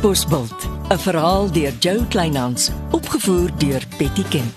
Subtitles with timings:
[0.00, 4.48] Bosbult, 'n verhaal deur Jo Kleinhans, opgevoer deur Betty Ken.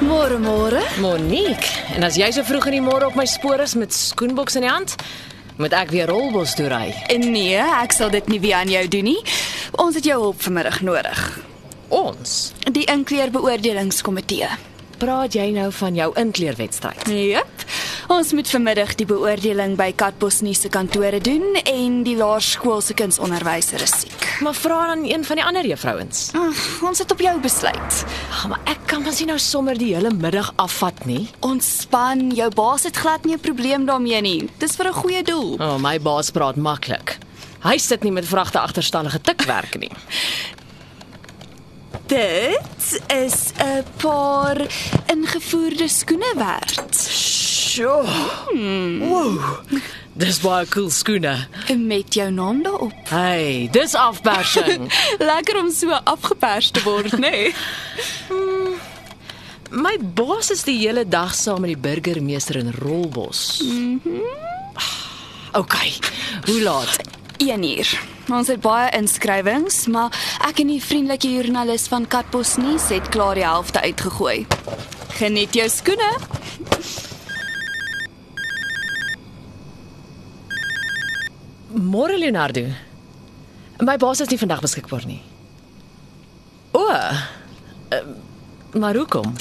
[0.00, 0.82] Môre môre.
[0.98, 4.56] Monique, en as jy so vroeg in die môre op my spoor is met skoenboks
[4.56, 4.96] in die hand,
[5.56, 6.90] moet ek weer rolbos toe ry.
[7.18, 9.20] Nee, ek sal dit nie weer aan jou doen nie.
[9.80, 11.24] Ons het jou hulp vanmiddag nodig.
[11.94, 12.52] Ons.
[12.72, 14.48] Die inkleerbeoordelingskomitee.
[14.98, 17.08] Praat jy nou van jou inkleerwedstryd?
[17.10, 17.64] Jep.
[18.12, 23.82] Ons moet vanmiddag die beoordeling by Katbosnie se kantore doen en die laerskool se kunsonderwyser
[23.82, 24.26] is siek.
[24.44, 26.28] Maar vra dan een van die ander juffrouens.
[26.36, 28.04] Ah, ons het op jou besluit.
[28.44, 31.30] Ag, maar ek kan mos nie nou sommer die hele middag afvat nie.
[31.48, 34.50] Ontspan, jou baas het glad nie 'n probleem daarmee nie.
[34.58, 35.56] Dis vir 'n goeie doel.
[35.56, 37.16] O, oh, my baas praat maklik.
[37.62, 39.90] Hy sit nie met vragte agterstallige tikwerk nie.
[42.06, 44.60] Dit is 'n paar
[45.06, 46.96] ingevoerde skoene werd.
[46.96, 48.04] Sjoe.
[49.08, 49.40] Wow.
[50.14, 51.32] Dis baie cool skoene.
[51.74, 52.94] Met jou naam daarop.
[53.10, 54.86] Hey, dis afpersing.
[55.30, 57.30] Lekker om so afgepers te word, nê?
[57.30, 57.54] Nee?
[59.84, 63.58] my baas is die hele dag saam met die burgemeester in Rolbos.
[63.64, 63.98] Mhm.
[64.04, 64.52] Mm
[65.54, 65.92] okay.
[66.46, 66.98] Hoe laat?
[67.38, 68.00] 1 uur.
[68.32, 70.14] Ons het baie inskrywings, maar
[70.48, 74.46] ek en die vriendelike joernalis van Katbos nuus het klaar die helfte uitgegooi.
[75.18, 76.10] Geniet jou skoene.
[81.74, 82.68] Môre Leonardo.
[83.82, 85.20] My baas is nie vandag beskikbaar nie.
[86.70, 86.84] O.
[86.86, 87.98] Uh,
[88.78, 89.34] maar hoekom?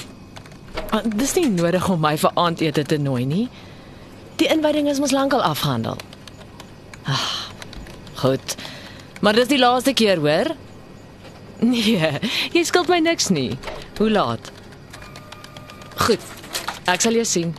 [0.89, 3.45] Uh, dis nie nodig om my vir aandete te nooi nie.
[4.41, 5.97] Die inwyding is mos lankal afgehandel.
[7.05, 7.29] Ah,
[8.23, 8.55] goed.
[9.21, 10.55] Maar dis die laaste keer, hoor?
[11.63, 12.09] Nee,
[12.51, 13.53] jy skuld my niks nie.
[13.95, 14.49] Hoe laat?
[16.01, 16.19] Goed.
[16.91, 17.53] Ek sal jou sien.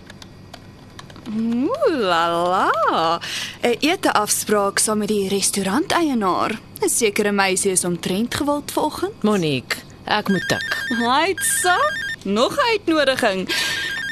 [1.28, 3.20] Ooh la la.
[3.62, 6.60] 'n Ete afspraak saam met die restauranteienaar.
[6.82, 9.22] 'n Sekere meisie is omtrent gewild vanoggend.
[9.22, 10.86] Monique, ek moet tik.
[10.88, 11.76] Hy't so.
[12.24, 13.48] Nog 'n uitnodiging.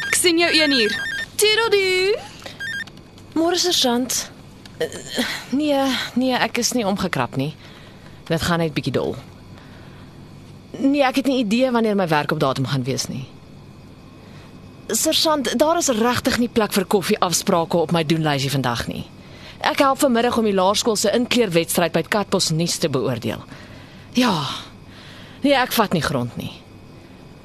[0.07, 0.93] Ek sien jou 1 uur.
[1.35, 2.17] Toodaloo.
[3.35, 4.31] Môre sergeant.
[4.79, 4.87] Uh,
[5.51, 5.81] nee,
[6.15, 7.55] nee, ek is nie omgekrap nie.
[8.25, 9.17] Dit gaan net bietjie dol.
[10.79, 13.29] Nee, ek het nie idee wanneer my werk op datum gaan wees nie.
[14.93, 19.07] Sergeant, daar is regtig nie plek vir koffie afsprake op my doenlysie vandag nie.
[19.65, 23.41] Ek help vanmiddag om die laerskool se inkleerwedstryd by Katbos nuus te beoordeel.
[24.19, 24.35] Ja.
[25.41, 26.53] Nee, ek vat nie grond nie.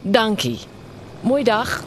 [0.04, 0.60] Dankie.
[1.24, 1.80] Mooi dag.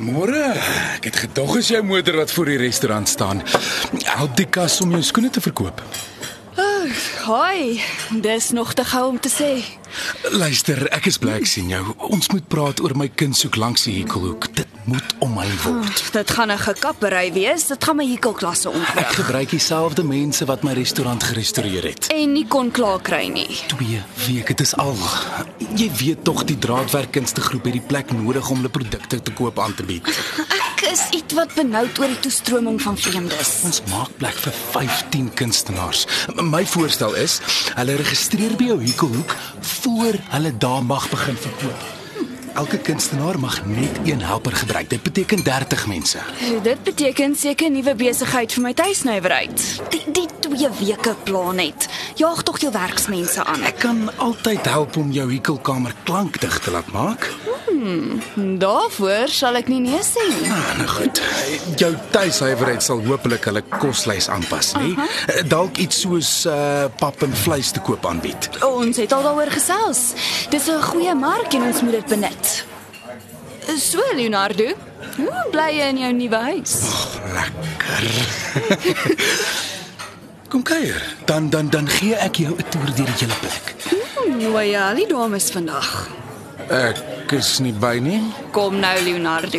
[0.00, 0.54] Môre,
[0.96, 3.42] ek het gedog is jou motor wat voor die restaurant staan.
[4.04, 5.82] Help die kas om jou skoene te verkoop.
[7.24, 9.79] Hoi, dis nog te gou om te sê.
[10.30, 11.82] Luister, ek is bly ek sien jou.
[12.10, 14.48] Ons moet praat oor my kind soek langs die hekelhoek.
[14.54, 16.02] Dit moet om my word.
[16.12, 17.66] Dit gaan 'n gekappery wees.
[17.66, 19.14] Dit gaan my hekelklasse Ek ontwrig.
[19.14, 22.06] gebruik dieselfde mense wat my restaurant gerestoreer het.
[22.12, 23.48] En nie kon klaar kry nie.
[23.66, 24.96] 2 weke, dit is al.
[25.76, 29.58] Jy weet tog die draadwerkkunste groep het die plek nodig om hulle produkte te koop
[29.58, 30.06] aan te bied.
[30.80, 33.50] Ek is iets benoud oor die toestroming van vreemdes.
[33.64, 36.06] Ons maak plek vir 15 kunstenaars.
[36.42, 37.40] My voorstel is,
[37.76, 39.36] hulle registreer by jou hekelhoek
[39.80, 41.99] voor hulle daar mag begin verkoop.
[42.54, 44.90] Elke kunstenaar mag net een helper gebruik.
[44.90, 46.18] Dit beteken 30 mense.
[46.62, 49.80] Dit beteken seker nuwe besigheid vir my tuisnywerheid.
[49.90, 51.88] Die die 2 weke plan net.
[52.14, 53.62] Jaag tog jou werksmense aan.
[53.62, 57.30] Ek kan altyd help om jou hekelkamer klankdig te laat maak.
[58.60, 60.50] Daarvoor sal ek nie nee sê nie.
[60.52, 61.20] Ah, nou goed.
[61.80, 64.90] Jou tuisnywerheid sal hopelik hulle koslys aanpas, nê?
[65.48, 68.50] Dalk iets soos uh pap en vleis te koop aanbied.
[68.66, 70.02] Ons het al daaroor gesels.
[70.50, 72.64] Dis 'n goeie mark en ons moet dit benut.
[73.78, 74.74] So Leonardo,
[75.16, 76.74] hoe bly jy in jou nuwe huis?
[77.36, 78.04] Lekker.
[80.48, 81.02] Kom kuier.
[81.24, 83.74] Dan dan dan gee ek jou 'n toer deur die hele plek.
[84.38, 86.08] Nou ja, die dames vandag.
[86.68, 88.22] Ek is nie by nie.
[88.50, 89.58] Kom nou Leonardo.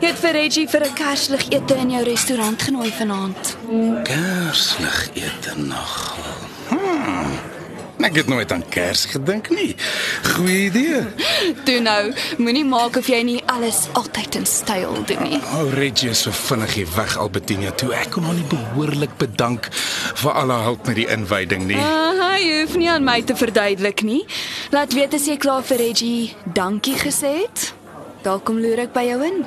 [0.00, 3.56] Jy het vir Reggie vir 'n kerslig ete in jou restaurant genooi vanaand.
[4.04, 6.16] Kerslig ete nog.
[8.02, 9.76] Ek het nooit aan Kers gedink nie.
[10.34, 11.02] Goeie idee.
[11.66, 12.12] Toe nou,
[12.42, 15.38] moenie maak of jy nie alles altyd in styl doen nie.
[15.38, 17.92] O, oh, Reggie is so vinnig hier weg Albertina toe.
[17.94, 19.70] Ek kon haar nie behoorlik bedank
[20.24, 21.78] vir al haar hulp met die inwyding nie.
[21.78, 24.22] Ah, jy hoef nie aan my te verduidelik nie.
[24.74, 27.70] Laat weet as jy klaar vir Reggie dankie gesê het.
[28.26, 29.44] Dalk kom loer ek by jou in.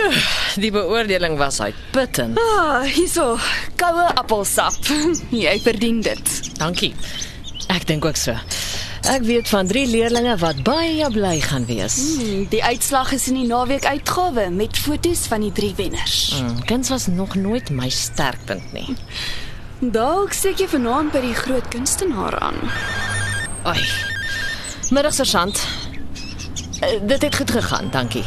[0.00, 2.38] Sjoe, die beoordeling was uitputtend.
[2.38, 3.36] Ah, hierso,
[3.76, 4.76] koue appelsap.
[5.44, 6.30] Jy verdien dit.
[6.58, 6.94] Dankie.
[7.70, 8.34] Ek dink ook so.
[9.10, 11.96] Ek weet van 3 leerdlinge wat baie bly gaan wees.
[12.16, 16.18] Hmm, die uitslag is in die naweek uitgawe met foto's van die drie wenners.
[16.40, 18.96] Mm, kuns was nog nooit my sterkpunt nie.
[19.96, 22.60] Dalk steek jy vanaand by die groot kunstenaar aan.
[23.68, 23.80] Ai.
[24.92, 25.64] Middag sergeant.
[26.80, 28.24] Uh, dit het goed gegaan, dankie.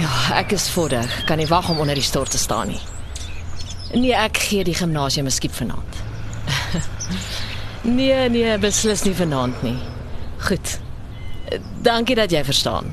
[0.00, 1.22] Ja, ek is vorder.
[1.26, 2.80] Kan nie wag om onder die stort te staan nie.
[3.92, 6.00] Nee, ek gee die gimnasium 'n skiep vanaand.
[7.98, 9.78] nee, nee, beslis nie vanaand nie.
[10.38, 10.78] Goed.
[11.82, 12.88] Dankie dat jy verstaan.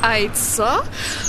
[0.00, 0.82] Aitsa,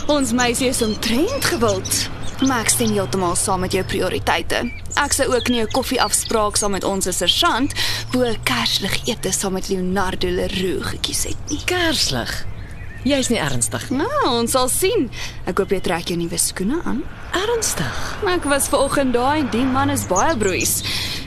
[0.07, 2.09] ons meisie is omtrent gewild.
[2.47, 4.61] Maar ek stem heeltemal saam met jou prioriteite.
[4.95, 7.73] Ek sou ook nie 'n koffieafspraak saam met ons sergeant
[8.11, 11.63] bo kerslig ete saam met Leonardo Leroux gekies het nie.
[11.65, 12.45] Kerslig.
[13.07, 14.01] Jy's nie ernstig nie.
[14.01, 15.07] Nou, ons sal sien.
[15.47, 16.99] Ek hoop jy trek jou nuwe skoene aan.
[17.37, 17.99] Ernstig.
[18.27, 20.79] Ek was ver oggend daar en die man is baie broeis.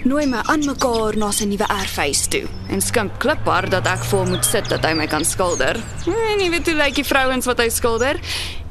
[0.05, 2.43] Nooi my aan mekaar na sy nuwe erfhuis toe
[2.75, 5.79] en skimp kliphard dat ek voor moet sit dat hy my kan skilder.
[6.11, 8.19] En jy weet hoe lyk die vrouens wat hy skilder?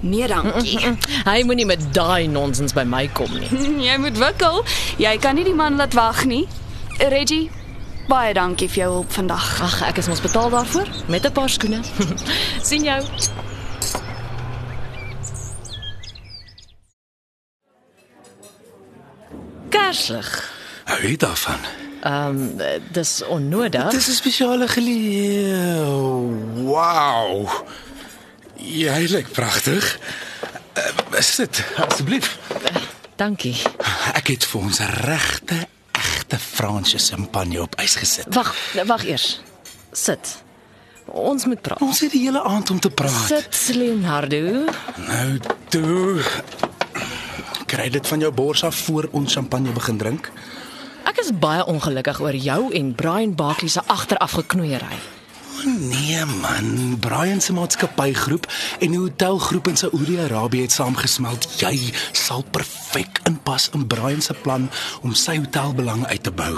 [0.02, 0.80] Nee, dankie.
[1.30, 3.50] Hy moenie met daai nonsens by my kom nie.
[3.88, 4.64] jy moet wikkel.
[5.02, 6.48] Jy kan nie die man laat wag nie.
[7.14, 7.50] Reggie,
[8.12, 9.46] baie dankie vir jou hulp vandag.
[9.64, 11.80] Ag, ek is mos betaal daarvoor met 'n paar skoene.
[12.70, 13.00] sien jou.
[19.70, 20.32] Kerslig.
[20.86, 21.60] Hou jy daarvan?
[22.04, 22.62] Ehm um,
[22.92, 23.92] dis onnodig.
[23.92, 25.72] Dis 'n spesiale geleë.
[26.68, 27.48] Wow.
[28.56, 30.00] Jy lyk pragtig.
[30.76, 32.40] Uh, sit asseblief.
[33.16, 33.56] Dankie.
[34.14, 35.68] Ek het vir ons regte
[36.32, 38.34] egte Franse champagne op ys gesit.
[38.34, 38.56] Wag,
[38.88, 39.42] wag eers.
[39.92, 40.44] Sit.
[41.06, 41.82] Ons moet praat.
[41.84, 43.28] Ons het die hele aand om te praat.
[43.28, 44.64] Sit, Leonardo.
[45.08, 45.40] Nou
[45.70, 46.24] toe.
[47.68, 50.32] Kry dit van jou bors af voor ons champagne begin drink.
[51.04, 55.02] Ek is baie ongelukkig oor jou en Brian Barkley se agterafgeknoeiery.
[55.66, 58.48] Nee man, Brian se maatskappygroep
[58.80, 61.48] en die hotelgroep in Saoedi-Arabië het saamgesmelt.
[61.62, 64.70] Jy sal perfek inpas in Brian se plan
[65.02, 66.56] om sy hotelbelange uit te bou.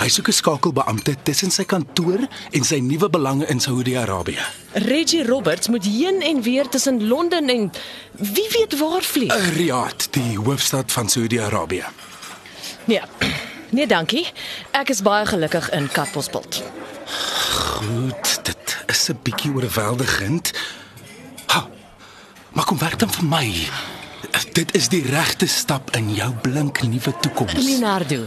[0.00, 4.44] Hy soek 'n skakelbeampte tussen sy kantoor en sy nuwe belange in Saoedi-Arabië.
[4.72, 7.70] Reggie Roberts moet heen en weer tussen Londen en
[8.12, 9.36] wie weet waar vlieg.
[9.36, 11.84] Uh, Riyadh, die hoofstad van Saoedi-Arabië.
[12.84, 13.02] Nee.
[13.70, 14.26] Nee, dankie.
[14.70, 16.62] Ek is baie gelukkig in Katbosveld.
[17.52, 20.52] Goed, dit is 'n bietjie oorweldigend.
[21.46, 21.68] Ha.
[22.52, 23.68] Maar kom werk dan vir my.
[24.52, 27.52] Dit is die regte stap in jou blink nuwe toekoms.
[27.52, 28.26] Leonardo.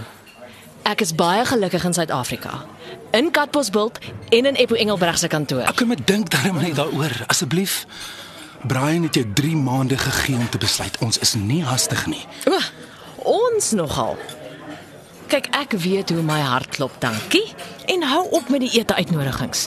[0.85, 2.65] Ek is baie gelukkig in Suid-Afrika.
[3.11, 3.97] In Katbosveld
[4.29, 5.61] en in Eppo Engelbreg se kantoor.
[5.61, 7.23] Ek kan met dink daarom net daaroor.
[7.27, 7.85] Asseblief.
[8.67, 10.97] Brian het jou 3 maande gegee om te besluit.
[10.97, 12.25] Ons is nie hastig nie.
[12.45, 12.59] O,
[13.55, 14.17] ons nogal.
[15.27, 17.45] Kyk, ek weet hoe my hart klop, dankie.
[17.89, 19.65] En hou op met die ete uitnodigings.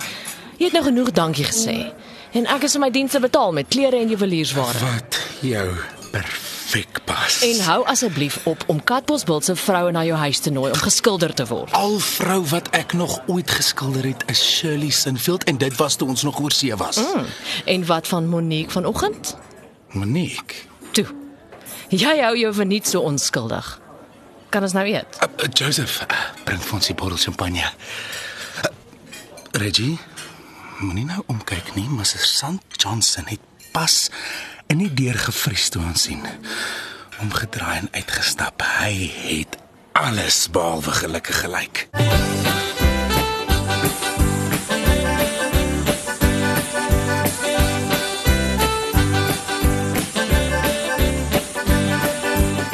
[0.59, 1.93] Jy het nou genoeg dankie gesê.
[2.33, 4.79] En ek is vir my dienste betaal met klere en juweliersware.
[4.85, 5.67] Wat jou
[6.13, 7.41] perfek pas.
[7.43, 11.35] En hou asseblief op om Katbosveld se vroue na jou huis te nooi om geskilder
[11.35, 11.73] te word.
[11.73, 16.09] al vrou wat ek nog ooit geskilder het is Shirley Sinfield en dit was toe
[16.09, 16.97] ons nog oor see was.
[16.97, 17.25] Mm.
[17.65, 19.37] En wat van Monique vanoggend?
[19.91, 20.55] Monique.
[20.93, 21.07] Toe.
[21.89, 23.81] Jy hou jou verniet so onskuldig.
[24.49, 25.19] Kan ons nou eet?
[25.21, 27.69] Uh, uh, Joseph, uh, bring vir ons die bottel champagne.
[28.65, 28.71] Uh,
[29.61, 29.99] Reggie,
[30.81, 34.07] moenie nou omkyk nie, maar Sergeant Johnson het pas
[34.73, 36.25] in die deur gevries toe ons sien.
[37.21, 38.65] Omgedraai en uitgestap.
[38.79, 39.59] Hy het
[39.99, 41.85] alles behalwe gelukkig gelyk.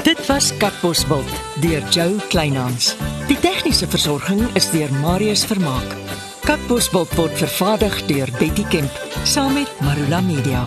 [0.05, 2.97] Dit was Katbosveld deur Joe Kleinhans.
[3.29, 5.97] Die tegniese versorging is deur Marius Vermaak.
[6.45, 10.67] Katbosveld word vervaardig deur Betty Kemp saam met Marula Media.